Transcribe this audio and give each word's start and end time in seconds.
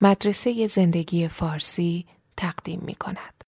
مدرسه 0.00 0.66
زندگی 0.66 1.28
فارسی 1.28 2.06
تقدیم 2.36 2.80
می 2.86 2.94
کند. 2.94 3.39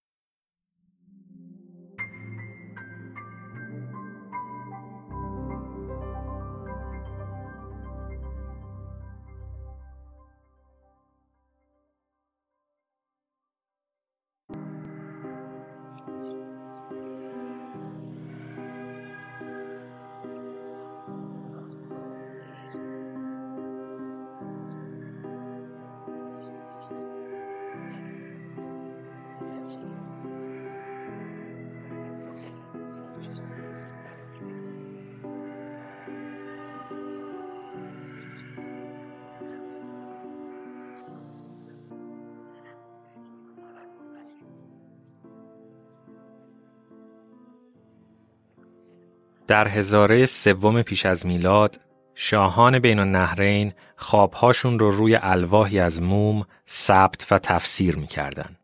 در 49.52 49.68
هزاره 49.68 50.26
سوم 50.26 50.82
پیش 50.82 51.06
از 51.06 51.26
میلاد 51.26 51.80
شاهان 52.14 52.78
بین 52.78 52.98
النهرین 52.98 53.72
خوابهاشون 53.96 54.78
رو 54.78 54.90
روی 54.90 55.18
الواحی 55.22 55.78
از 55.78 56.02
موم 56.02 56.46
ثبت 56.68 57.26
و 57.30 57.38
تفسیر 57.38 57.96
می‌کردن. 57.96 58.56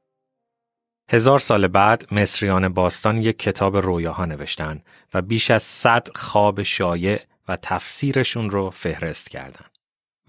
هزار 1.10 1.38
سال 1.38 1.68
بعد 1.68 2.14
مصریان 2.14 2.68
باستان 2.68 3.22
یک 3.22 3.38
کتاب 3.38 3.76
رویاها 3.76 4.24
نوشتن 4.24 4.82
و 5.14 5.22
بیش 5.22 5.50
از 5.50 5.62
صد 5.62 6.08
خواب 6.14 6.62
شایع 6.62 7.20
و 7.48 7.56
تفسیرشون 7.62 8.50
رو 8.50 8.70
فهرست 8.70 9.30
کردن. 9.30 9.66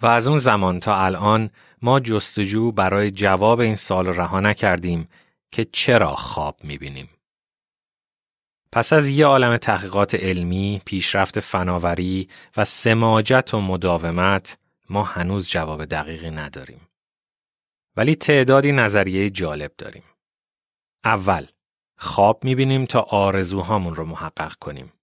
و 0.02 0.08
از 0.08 0.28
اون 0.28 0.39
زمان 0.39 0.80
تا 0.80 0.98
الان 0.98 1.50
ما 1.81 2.00
جستجو 2.00 2.72
برای 2.72 3.11
جواب 3.11 3.59
این 3.59 3.76
سال 3.76 4.08
رها 4.08 4.39
نکردیم 4.39 5.09
که 5.52 5.66
چرا 5.72 6.16
خواب 6.16 6.58
می‌بینیم. 6.64 7.09
پس 8.72 8.94
از 8.94 9.09
یه 9.09 9.25
عالم 9.25 9.58
تحقیقات 9.58 10.16
علمی، 10.16 10.81
پیشرفت 10.86 11.39
فناوری 11.39 12.30
و 12.58 12.66
سماجت 12.66 13.53
و 13.53 13.61
مداومت 13.61 14.58
ما 14.89 15.03
هنوز 15.03 15.50
جواب 15.50 15.86
دقیقی 15.86 16.31
نداریم. 16.31 16.88
ولی 17.98 18.16
تعدادی 18.16 18.72
نظریه 18.72 19.30
جالب 19.30 19.72
داریم. 19.78 20.03
اول، 21.03 21.45
خواب 21.98 22.44
می‌بینیم 22.44 22.86
تا 22.86 23.02
آرزوهامون 23.02 23.95
رو 23.95 24.06
محقق 24.06 24.53
کنیم. 24.53 24.94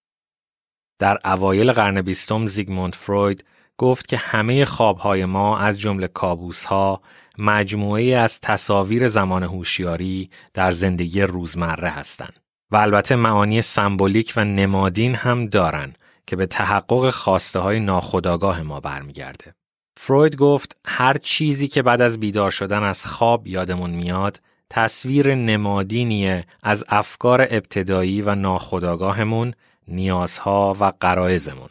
در 0.99 1.19
اوایل 1.25 1.73
قرن 1.73 2.03
بیستم 2.03 2.47
زیگموند 2.47 2.95
فروید 2.95 3.45
گفت 3.79 4.09
که 4.09 4.17
همه 4.17 4.65
خوابهای 4.65 5.25
ما 5.25 5.59
از 5.59 5.81
جمله 5.81 6.09
کابوسها 6.09 7.03
مجموعه 7.39 8.17
از 8.17 8.41
تصاویر 8.41 9.09
زمان 9.09 9.43
هوشیاری 9.43 10.31
در 10.55 10.71
زندگی 10.71 11.23
روزمره 11.23 11.89
هستند. 11.89 12.46
و 12.71 12.77
البته 12.77 13.17
معانی 13.17 13.63
سمبولیک 13.63 14.33
و 14.37 14.45
نمادین 14.45 15.15
هم 15.15 15.47
دارن 15.47 15.95
که 16.27 16.37
به 16.37 16.47
تحقق 16.47 17.11
خواسته 17.11 17.59
های 17.59 17.81
ناخودآگاه 17.81 18.63
ما 18.63 18.81
برمیگرده. 18.81 19.55
فروید 19.97 20.37
گفت 20.37 20.77
هر 20.85 21.17
چیزی 21.17 21.69
که 21.69 21.83
بعد 21.83 22.03
از 22.03 22.21
بیدار 22.21 22.51
شدن 22.51 22.83
از 22.83 23.05
خواب 23.05 23.47
یادمون 23.47 23.91
میاد 23.91 24.41
تصویر 24.71 25.35
نمادینیه 25.35 26.47
از 26.63 26.85
افکار 26.89 27.43
ابتدایی 27.43 28.23
و 28.23 28.35
ناخودآگاهمون، 28.35 29.55
نیازها 29.89 30.77
و 30.81 30.93
قرائزمون. 31.01 31.69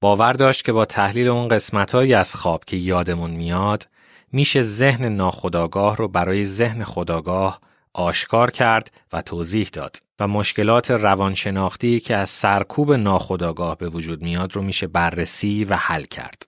باور 0.00 0.32
داشت 0.32 0.64
که 0.64 0.72
با 0.72 0.84
تحلیل 0.84 1.28
اون 1.28 1.48
قسمتهایی 1.48 2.14
از 2.14 2.34
خواب 2.34 2.64
که 2.64 2.76
یادمون 2.76 3.30
میاد 3.30 3.88
میشه 4.32 4.62
ذهن 4.62 5.04
ناخودآگاه 5.04 5.96
رو 5.96 6.08
برای 6.08 6.44
ذهن 6.44 6.84
خداگاه 6.84 7.60
آشکار 7.94 8.50
کرد 8.50 8.92
و 9.12 9.22
توضیح 9.22 9.68
داد 9.72 9.96
و 10.20 10.28
مشکلات 10.28 10.90
روانشناختی 10.90 12.00
که 12.00 12.16
از 12.16 12.30
سرکوب 12.30 12.92
ناخودآگاه 12.92 13.78
به 13.78 13.88
وجود 13.88 14.22
میاد 14.22 14.56
رو 14.56 14.62
میشه 14.62 14.86
بررسی 14.86 15.64
و 15.64 15.76
حل 15.76 16.02
کرد. 16.04 16.42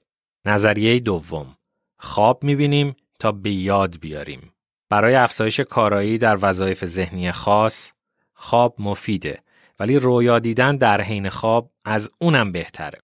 نظریه 0.45 1.01
دوم 1.01 1.57
خواب 1.99 2.45
می‌بینیم 2.45 2.97
تا 3.19 3.33
به 3.33 3.51
یاد 3.51 4.01
بیاریم. 4.01 4.53
برای 4.89 5.15
افزایش 5.15 5.61
کارایی 5.61 6.19
در 6.19 6.39
وظایف 6.43 6.85
ذهنی 6.85 7.33
خاص 7.33 7.93
خواب 8.35 8.75
مفیده 8.79 9.43
ولی 9.81 9.99
رویا 9.99 10.39
دیدن 10.39 10.77
در 10.77 11.01
حین 11.01 11.29
خواب 11.29 11.71
از 11.85 12.11
اونم 12.19 12.53
بهتره. 12.53 12.99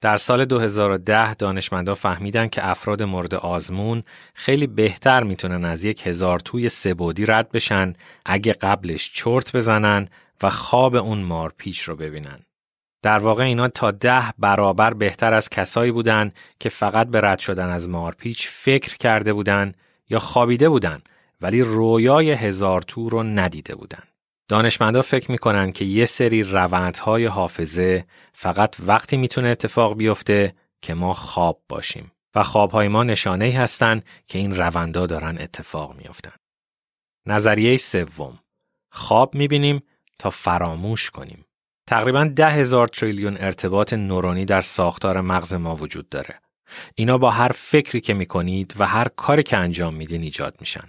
در 0.00 0.16
سال 0.16 0.44
2010 0.44 1.34
دانشمندان 1.34 1.94
فهمیدن 1.94 2.48
که 2.48 2.68
افراد 2.68 3.02
مورد 3.02 3.34
آزمون 3.34 4.02
خیلی 4.34 4.66
بهتر 4.66 5.22
می‌تونن 5.22 5.64
از 5.64 5.84
یک 5.84 6.06
هزار 6.06 6.40
توی 6.40 6.68
سبودی 6.68 7.26
رد 7.26 7.52
بشن 7.52 7.92
اگه 8.26 8.52
قبلش 8.52 9.12
چرت 9.14 9.56
بزنن 9.56 10.08
و 10.42 10.50
خواب 10.50 10.94
اون 10.94 11.18
مارپیچ 11.18 11.80
رو 11.80 11.96
ببینن. 11.96 12.40
در 13.02 13.18
واقع 13.18 13.44
اینا 13.44 13.68
تا 13.68 13.90
ده 13.90 14.22
برابر 14.38 14.94
بهتر 14.94 15.34
از 15.34 15.48
کسایی 15.48 15.92
بودن 15.92 16.32
که 16.60 16.68
فقط 16.68 17.08
به 17.08 17.20
رد 17.20 17.38
شدن 17.38 17.68
از 17.68 17.88
مارپیچ 17.88 18.48
فکر 18.48 18.96
کرده 18.96 19.32
بودن 19.32 19.74
یا 20.10 20.18
خوابیده 20.18 20.68
بودن 20.68 21.02
ولی 21.40 21.62
رویای 21.62 22.30
هزار 22.30 22.82
تو 22.82 23.08
رو 23.08 23.22
ندیده 23.22 23.74
بودن. 23.74 24.02
دانشمندا 24.48 25.02
فکر 25.02 25.30
می‌کنن 25.30 25.72
که 25.72 25.84
یه 25.84 26.06
سری 26.06 26.42
روندهای 26.42 27.26
حافظه 27.26 28.04
فقط 28.32 28.76
وقتی 28.86 29.16
می‌تونه 29.16 29.48
اتفاق 29.48 29.96
بیفته 29.96 30.54
که 30.82 30.94
ما 30.94 31.14
خواب 31.14 31.62
باشیم 31.68 32.12
و 32.34 32.42
خوابهای 32.42 32.88
ما 32.88 33.04
نشانه 33.04 33.50
هستن 33.50 34.02
که 34.26 34.38
این 34.38 34.56
روندا 34.56 35.06
دارن 35.06 35.38
اتفاق 35.38 35.96
میافتن. 35.96 36.32
نظریه 37.26 37.76
سوم 37.76 38.38
خواب 38.92 39.34
می‌بینیم 39.34 39.82
تا 40.18 40.30
فراموش 40.30 41.10
کنیم. 41.10 41.44
تقریبا 41.86 42.24
ده 42.24 42.50
هزار 42.50 42.88
تریلیون 42.88 43.36
ارتباط 43.40 43.92
نورونی 43.92 44.44
در 44.44 44.60
ساختار 44.60 45.20
مغز 45.20 45.54
ما 45.54 45.76
وجود 45.76 46.08
داره. 46.08 46.40
اینا 46.94 47.18
با 47.18 47.30
هر 47.30 47.52
فکری 47.52 48.00
که 48.00 48.14
می‌کنید 48.14 48.74
و 48.78 48.86
هر 48.86 49.08
کاری 49.08 49.42
که 49.42 49.56
انجام 49.56 49.94
میدین 49.94 50.22
ایجاد 50.22 50.56
میشن. 50.60 50.88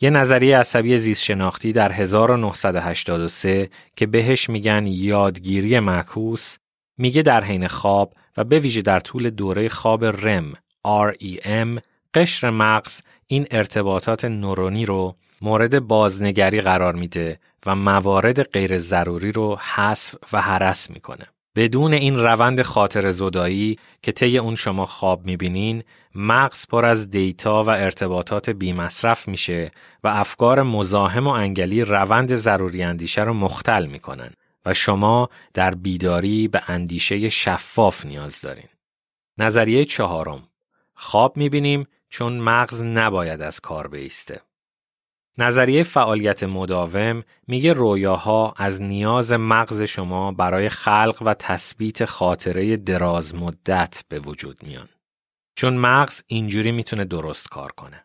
یه 0.00 0.10
نظریه 0.10 0.58
عصبی 0.58 0.98
زیست 0.98 1.22
شناختی 1.22 1.72
در 1.72 1.92
1983 1.92 3.70
که 3.96 4.06
بهش 4.06 4.50
میگن 4.50 4.86
یادگیری 4.86 5.80
معکوس 5.80 6.56
میگه 6.98 7.22
در 7.22 7.44
حین 7.44 7.68
خواب 7.68 8.14
و 8.36 8.44
به 8.44 8.58
ویژه 8.58 8.82
در 8.82 9.00
طول 9.00 9.30
دوره 9.30 9.68
خواب 9.68 10.04
رم 10.04 10.52
REM 10.86 11.80
قشر 12.14 12.50
مغز 12.50 13.00
این 13.26 13.46
ارتباطات 13.50 14.24
نورونی 14.24 14.86
رو 14.86 15.16
مورد 15.40 15.80
بازنگری 15.80 16.60
قرار 16.60 16.94
میده 16.94 17.38
و 17.66 17.74
موارد 17.74 18.42
غیر 18.42 18.78
ضروری 18.78 19.32
رو 19.32 19.56
حذف 19.56 20.14
و 20.32 20.40
حرس 20.42 20.90
می‌کنه. 20.90 21.26
بدون 21.56 21.94
این 21.94 22.18
روند 22.18 22.62
خاطر 22.62 23.10
زدایی 23.10 23.78
که 24.02 24.12
طی 24.12 24.38
اون 24.38 24.54
شما 24.54 24.86
خواب 24.86 25.26
می‌بینین 25.26 25.82
مغز 26.14 26.66
پر 26.66 26.84
از 26.84 27.10
دیتا 27.10 27.64
و 27.64 27.70
ارتباطات 27.70 28.50
بیمصرف 28.50 29.28
میشه 29.28 29.70
و 30.04 30.08
افکار 30.08 30.62
مزاحم 30.62 31.26
و 31.26 31.30
انگلی 31.30 31.82
روند 31.82 32.36
ضروری 32.36 32.82
اندیشه 32.82 33.22
رو 33.22 33.34
مختل 33.34 33.86
می‌کنن 33.86 34.30
و 34.66 34.74
شما 34.74 35.28
در 35.54 35.74
بیداری 35.74 36.48
به 36.48 36.62
اندیشه 36.66 37.28
شفاف 37.28 38.06
نیاز 38.06 38.40
دارین. 38.40 38.68
نظریه 39.38 39.84
چهارم 39.84 40.42
خواب 40.94 41.36
می‌بینیم 41.36 41.86
چون 42.08 42.38
مغز 42.38 42.82
نباید 42.82 43.40
از 43.40 43.60
کار 43.60 43.88
بیسته. 43.88 44.40
نظریه 45.38 45.82
فعالیت 45.82 46.42
مداوم 46.42 47.22
میگه 47.46 47.72
رویاها 47.72 48.54
از 48.56 48.82
نیاز 48.82 49.32
مغز 49.32 49.82
شما 49.82 50.32
برای 50.32 50.68
خلق 50.68 51.22
و 51.26 51.34
تثبیت 51.34 52.04
خاطره 52.04 52.76
دراز 52.76 53.34
مدت 53.34 54.04
به 54.08 54.18
وجود 54.18 54.62
میان. 54.62 54.88
چون 55.56 55.76
مغز 55.76 56.22
اینجوری 56.26 56.72
می‌تونه 56.72 57.04
درست 57.04 57.48
کار 57.48 57.72
کنه. 57.72 58.04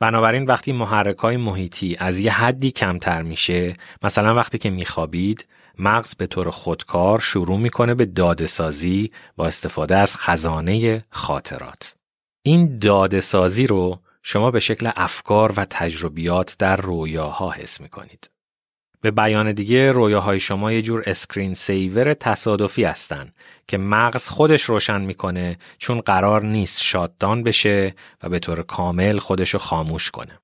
بنابراین 0.00 0.44
وقتی 0.44 0.72
محرک 0.72 1.18
های 1.18 1.36
محیطی 1.36 1.96
از 1.98 2.18
یه 2.18 2.32
حدی 2.32 2.70
کمتر 2.70 3.22
میشه 3.22 3.76
مثلا 4.02 4.34
وقتی 4.34 4.58
که 4.58 4.70
میخوابید 4.70 5.48
مغز 5.78 6.14
به 6.14 6.26
طور 6.26 6.50
خودکار 6.50 7.20
شروع 7.20 7.58
می‌کنه 7.58 7.94
به 7.94 8.06
داده 8.06 8.46
سازی 8.46 9.10
با 9.36 9.46
استفاده 9.46 9.96
از 9.96 10.16
خزانه 10.16 11.04
خاطرات. 11.10 11.94
این 12.42 12.78
داده 12.78 13.20
سازی 13.20 13.66
رو 13.66 14.00
شما 14.22 14.50
به 14.50 14.60
شکل 14.60 14.90
افکار 14.96 15.52
و 15.56 15.64
تجربیات 15.64 16.56
در 16.58 16.76
رویاها 16.76 17.50
حس 17.50 17.80
می 17.80 17.88
کنید. 17.88 18.30
به 19.00 19.10
بیان 19.10 19.52
دیگه 19.52 19.92
رویاهای 19.92 20.40
شما 20.40 20.72
یه 20.72 20.82
جور 20.82 21.02
screen 21.06 21.54
saver 21.54 22.14
تصادفی 22.14 22.84
هستن 22.84 23.32
که 23.68 23.78
مغز 23.78 24.28
خودش 24.28 24.62
روشن 24.62 25.00
می‌کنه 25.00 25.58
چون 25.78 26.00
قرار 26.00 26.42
نیست 26.42 26.82
shut 26.82 27.12
down 27.12 27.42
بشه 27.42 27.94
و 28.22 28.28
به 28.28 28.38
طور 28.38 28.62
کامل 28.62 29.18
خودشو 29.18 29.58
خاموش 29.58 30.10
کنه. 30.10 30.38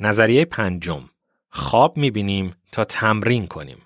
نظریه 0.00 0.44
پنجم 0.44 1.10
خواب 1.50 1.96
می‌بینیم 1.96 2.54
تا 2.72 2.84
تمرین 2.84 3.46
کنیم. 3.46 3.82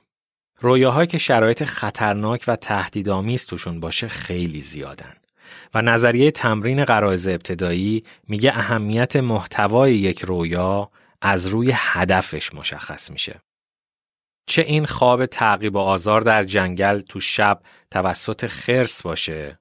رویاهایی 0.61 1.07
که 1.07 1.19
شرایط 1.19 1.65
خطرناک 1.65 2.45
و 2.47 2.57
تهدیدآمیز 2.57 3.47
توشون 3.47 3.81
باشه 3.81 4.09
خیلی 4.09 4.61
زیادن. 4.61 5.17
و 5.75 5.83
نظریه 5.83 6.31
تمرین 6.31 6.85
قرائز 6.85 7.27
ابتدایی 7.27 8.05
میگه 8.29 8.51
اهمیت 8.51 9.17
محتوای 9.17 9.95
یک 9.95 10.21
رویا 10.21 10.91
از 11.23 11.47
روی 11.47 11.73
هدفش 11.75 12.55
مشخص 12.55 13.11
میشه. 13.11 13.41
چه 14.47 14.63
این 14.63 14.87
خواب 14.87 15.27
تعقیب 15.27 15.77
و 15.77 15.79
آزار 15.79 16.21
در 16.21 16.45
جنگل 16.45 17.01
تو 17.01 17.21
شب 17.21 17.61
توسط 17.91 18.47
خرس 18.47 19.03
باشه؟ 19.03 19.59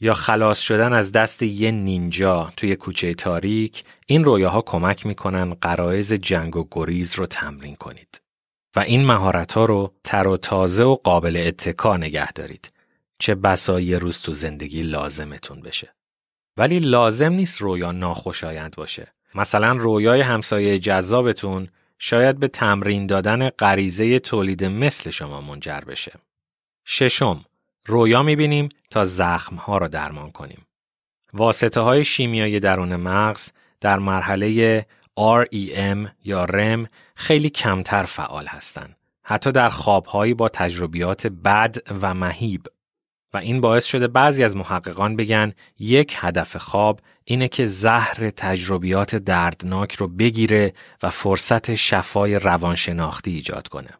یا 0.00 0.14
خلاص 0.14 0.60
شدن 0.60 0.92
از 0.92 1.12
دست 1.12 1.42
یه 1.42 1.70
نینجا 1.70 2.52
توی 2.56 2.76
کوچه 2.76 3.14
تاریک 3.14 3.84
این 4.06 4.24
رویاها 4.24 4.62
کمک 4.62 5.06
می‌کنن 5.06 5.54
قرائز 5.54 6.12
جنگ 6.12 6.56
و 6.56 6.68
گریز 6.70 7.14
رو 7.14 7.26
تمرین 7.26 7.76
کنید. 7.76 8.20
و 8.76 8.80
این 8.80 9.06
مهارت 9.06 9.52
ها 9.52 9.64
رو 9.64 9.94
تر 10.04 10.28
و 10.28 10.36
تازه 10.36 10.84
و 10.84 10.94
قابل 10.94 11.44
اتکا 11.46 11.96
نگه 11.96 12.32
دارید. 12.32 12.72
چه 13.18 13.34
بسا 13.34 13.80
یه 13.80 13.98
روز 13.98 14.22
تو 14.22 14.32
زندگی 14.32 14.82
لازمتون 14.82 15.60
بشه 15.60 15.94
ولی 16.56 16.78
لازم 16.78 17.32
نیست 17.32 17.60
رویا 17.60 17.92
ناخوشایند 17.92 18.76
باشه 18.76 19.12
مثلا 19.34 19.72
رویای 19.72 20.20
همسایه 20.20 20.78
جذابتون 20.78 21.68
شاید 21.98 22.38
به 22.38 22.48
تمرین 22.48 23.06
دادن 23.06 23.50
غریزه 23.50 24.18
تولید 24.18 24.64
مثل 24.64 25.10
شما 25.10 25.40
منجر 25.40 25.80
بشه. 25.80 26.12
ششم، 26.84 27.44
رویا 27.86 28.22
می‌بینیم 28.22 28.68
تا 28.90 29.04
زخمها 29.04 29.78
را 29.78 29.88
درمان 29.88 30.30
کنیم. 30.30 30.66
واسطه 31.32 31.80
های 31.80 32.04
شیمیایی 32.04 32.60
درون 32.60 32.96
مغز 32.96 33.52
در 33.80 33.98
مرحله 33.98 34.86
REM 35.18 36.08
یا 36.24 36.46
REM 36.46 36.88
خیلی 37.14 37.50
کمتر 37.50 38.02
فعال 38.02 38.46
هستند. 38.46 38.96
حتی 39.22 39.52
در 39.52 39.70
خوابهایی 39.70 40.34
با 40.34 40.48
تجربیات 40.48 41.26
بد 41.26 41.76
و 42.02 42.14
مهیب 42.14 42.62
و 43.34 43.36
این 43.36 43.60
باعث 43.60 43.84
شده 43.84 44.08
بعضی 44.08 44.44
از 44.44 44.56
محققان 44.56 45.16
بگن 45.16 45.52
یک 45.78 46.16
هدف 46.16 46.56
خواب 46.56 47.00
اینه 47.24 47.48
که 47.48 47.66
زهر 47.66 48.30
تجربیات 48.30 49.16
دردناک 49.16 49.94
رو 49.94 50.08
بگیره 50.08 50.72
و 51.02 51.10
فرصت 51.10 51.74
شفای 51.74 52.38
روانشناختی 52.38 53.30
ایجاد 53.30 53.68
کنه. 53.68 53.90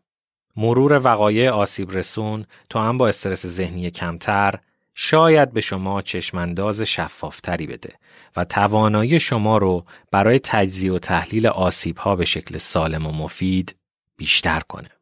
مرور 0.57 1.01
وقایع 1.05 1.51
آسیب 1.51 1.93
رسون 1.93 2.47
تو 2.71 2.79
هم 2.79 2.99
با 2.99 3.09
استرس 3.09 3.47
ذهنی 3.47 3.91
کمتر 3.91 4.55
شاید 4.95 5.53
به 5.53 5.61
شما 5.61 6.03
چشمانداز 6.03 6.83
شفافتری 6.83 7.67
بده 7.67 7.93
و 8.37 8.45
توانایی 8.45 9.21
شما 9.21 9.59
رو 9.59 9.85
برای 10.11 10.39
تجزیه 10.39 10.93
و 10.93 10.99
تحلیل 10.99 11.47
آسیب 11.47 11.97
ها 11.97 12.17
به 12.17 12.25
شکل 12.25 12.59
سالم 12.59 13.07
و 13.07 13.13
مفید 13.13 13.75
بیشتر 14.17 14.61
کنه. 14.61 14.98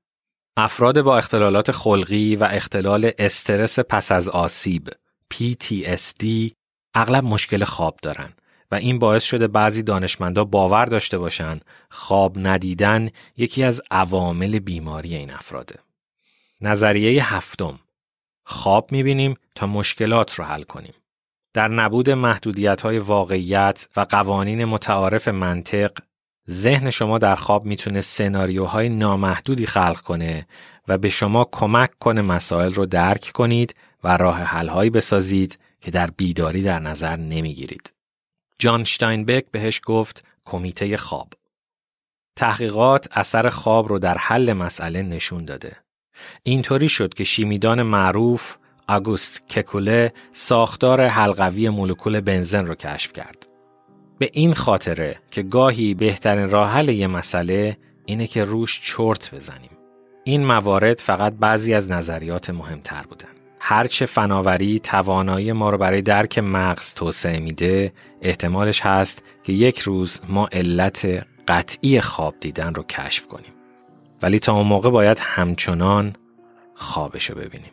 افراد 0.59 1.01
با 1.01 1.19
اختلالات 1.19 1.73
خلقی 1.73 2.37
و 2.37 2.45
اختلال 2.45 3.11
استرس 3.19 3.79
پس 3.79 4.13
از 4.13 4.29
آسیب 4.29 4.91
PTSD 5.35 6.53
اغلب 6.95 7.25
مشکل 7.25 7.65
خواب 7.65 7.99
دارن 8.03 8.33
و 8.71 8.75
این 8.75 8.99
باعث 8.99 9.25
شده 9.25 9.49
بعضی 9.49 9.83
دانشمندا 9.83 10.45
باور 10.45 10.85
داشته 10.87 11.19
باشن 11.19 11.61
خواب 11.91 12.39
ندیدن 12.39 13.11
یکی 13.37 13.65
از 13.65 13.83
عوامل 13.91 14.59
بیماری 14.59 15.17
این 15.17 15.31
افراده. 15.31 15.79
نظریه 16.61 17.35
هفتم 17.35 17.79
خواب 18.45 18.93
می‌بینیم 18.93 19.35
تا 19.55 19.67
مشکلات 19.67 20.35
رو 20.35 20.45
حل 20.45 20.63
کنیم. 20.63 20.95
در 21.55 21.69
نبود 21.69 22.11
محدودیت 22.11 22.83
های 22.83 22.99
واقعیت 22.99 23.89
و 23.97 24.01
قوانین 24.01 24.65
متعارف 24.65 25.29
منطق 25.29 25.93
ذهن 26.51 26.91
شما 26.91 27.19
در 27.19 27.37
خواب 27.37 27.65
می‌تونه 27.65 28.01
سناریوهای 28.01 28.89
نامحدودی 28.89 29.67
خلق 29.67 30.01
کنه 30.01 30.47
و 30.89 30.99
به 30.99 31.09
شما 31.09 31.49
کمک 31.53 31.91
کنه 31.99 32.23
مسائل 32.23 32.73
رو 32.73 32.87
درک 32.87 33.31
کنید 33.35 33.75
و 34.05 34.17
راه 34.17 34.39
حلهایی 34.39 34.91
بسازید 34.91 35.59
که 35.81 35.91
در 35.91 36.11
بیداری 36.11 36.63
در 36.63 36.79
نظر 36.79 37.17
نمی‌گیرید. 37.17 37.93
جان 38.59 38.85
شتاینبک 38.85 39.45
بهش 39.51 39.81
گفت 39.85 40.25
کمیته 40.45 40.97
خواب. 40.97 41.33
تحقیقات 42.37 43.09
اثر 43.13 43.51
خواب 43.51 43.89
رو 43.89 43.99
در 43.99 44.19
حل 44.19 44.53
مسئله 44.53 45.03
نشون 45.03 45.45
داده. 45.45 45.77
اینطوری 46.43 46.89
شد 46.89 47.15
که 47.15 47.25
شیمیدان 47.25 47.83
معروف 47.83 48.57
آگوست 48.89 49.49
ککوله 49.49 50.13
ساختار 50.33 51.07
حلقوی 51.07 51.69
مولکول 51.69 52.21
بنزن 52.21 52.67
رو 52.67 52.75
کشف 52.75 53.13
کرد. 53.13 53.46
به 54.19 54.31
این 54.33 54.55
خاطره 54.55 55.17
که 55.31 55.43
گاهی 55.43 55.95
بهترین 55.95 56.51
راه 56.51 56.71
حل 56.71 56.89
یه 56.89 57.07
مسئله 57.07 57.77
اینه 58.07 58.27
که 58.27 58.45
روش 58.45 58.81
چرت 58.85 59.35
بزنیم. 59.35 59.71
این 60.25 60.47
موارد 60.47 60.99
فقط 60.99 61.33
بعضی 61.33 61.75
از 61.75 61.91
نظریات 61.91 62.51
مهمتر 62.51 63.03
بودن. 63.09 63.29
هرچه 63.61 64.07
فناوری 64.07 64.79
توانایی 64.79 65.53
ما 65.53 65.71
رو 65.71 65.79
برای 65.79 66.03
درک 66.03 66.39
مغز 66.39 66.95
توسعه 66.95 67.41
میده 67.41 67.93
احتمالش 68.23 68.81
هست 68.81 69.23
که 69.43 69.53
یک 69.53 69.79
روز 69.79 70.21
ما 70.29 70.49
علت 70.53 71.27
قطعی 71.49 72.01
خواب 72.01 72.35
دیدن 72.41 72.75
رو 72.75 72.83
کشف 72.83 73.27
کنیم 73.27 73.53
ولی 74.23 74.39
تا 74.39 74.53
اون 74.53 74.67
موقع 74.67 74.91
باید 74.91 75.19
همچنان 75.21 76.17
خوابشو 76.75 77.35
ببینیم 77.35 77.73